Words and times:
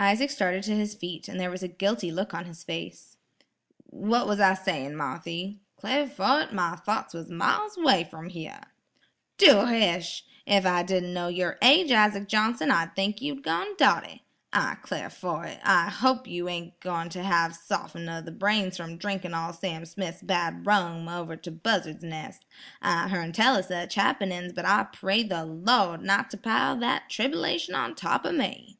Isaac 0.00 0.30
started 0.32 0.64
to 0.64 0.74
his 0.74 0.96
feet, 0.96 1.28
and 1.28 1.38
there 1.38 1.48
was 1.48 1.62
a 1.62 1.68
guilty 1.68 2.10
look 2.10 2.34
on 2.34 2.44
his 2.44 2.64
face. 2.64 3.16
"What 3.86 4.26
was 4.26 4.40
I 4.40 4.54
sayin', 4.54 4.96
Marthy? 4.96 5.60
'Clar 5.76 6.08
fo' 6.08 6.38
it, 6.38 6.52
my 6.52 6.74
thoughts 6.74 7.14
was 7.14 7.30
miles 7.30 7.74
'way 7.76 8.02
from 8.02 8.30
hyar." 8.30 8.64
"Do 9.38 9.66
hish! 9.66 10.24
Ef 10.44 10.66
I 10.66 10.82
didn't 10.82 11.14
kno' 11.14 11.28
yer 11.28 11.56
age, 11.62 11.92
Isaac 11.92 12.26
Johnson, 12.26 12.72
I'd 12.72 12.96
think 12.96 13.22
you 13.22 13.40
gone 13.40 13.76
dotty. 13.76 14.24
I 14.52 14.74
'clar 14.82 15.08
fo' 15.08 15.42
it, 15.42 15.60
I 15.62 15.88
hope 15.88 16.26
you 16.26 16.48
ain't 16.48 16.80
goin' 16.80 17.08
ter 17.08 17.22
have 17.22 17.52
sof'n 17.54 18.08
o' 18.08 18.20
the 18.20 18.32
brain 18.32 18.72
from 18.72 18.96
drinkin' 18.96 19.34
all 19.34 19.52
Sam 19.52 19.86
Smith's 19.86 20.22
bad 20.22 20.66
rum 20.66 21.06
over 21.06 21.36
to 21.36 21.50
Buzzard's 21.52 22.02
Nes'. 22.02 22.40
I 22.82 23.06
hern 23.06 23.30
tell 23.30 23.56
o' 23.56 23.60
sech 23.60 23.92
happenin's, 23.92 24.52
but 24.52 24.64
I 24.64 24.82
pray 24.82 25.22
the 25.22 25.44
Lawd 25.44 26.02
not 26.02 26.28
to 26.30 26.36
pile 26.36 26.76
that 26.78 27.08
trib'lation 27.08 27.76
on 27.76 27.94
top 27.94 28.24
o' 28.26 28.32
me." 28.32 28.76